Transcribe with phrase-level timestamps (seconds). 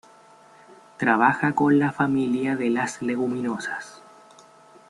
[0.97, 4.01] Trabaja con la familia de las leguminosas.